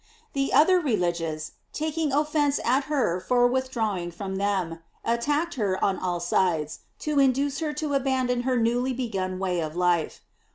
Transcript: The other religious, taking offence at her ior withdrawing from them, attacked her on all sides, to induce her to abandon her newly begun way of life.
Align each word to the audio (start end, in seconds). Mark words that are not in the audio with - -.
The 0.33 0.51
other 0.51 0.79
religious, 0.79 1.51
taking 1.73 2.11
offence 2.11 2.59
at 2.65 2.85
her 2.85 3.21
ior 3.29 3.45
withdrawing 3.51 4.09
from 4.09 4.37
them, 4.37 4.79
attacked 5.05 5.53
her 5.61 5.77
on 5.85 5.99
all 5.99 6.19
sides, 6.19 6.79
to 7.05 7.19
induce 7.19 7.59
her 7.59 7.71
to 7.73 7.93
abandon 7.93 8.41
her 8.41 8.57
newly 8.57 8.93
begun 8.93 9.37
way 9.37 9.59
of 9.59 9.75
life. 9.75 10.21